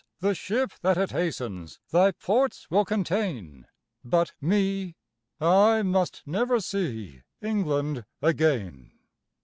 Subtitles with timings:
[0.19, 3.67] The ship that it hastens Thy ports will contain,
[4.03, 4.95] But me!
[5.39, 8.93] I must never See England again!